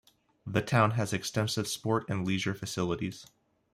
The 0.47 0.63
town 0.63 0.91
has 0.97 1.13
extensive 1.13 1.67
sport 1.67 2.09
and 2.09 2.25
leisure 2.25 2.55
facilities. 2.55 3.27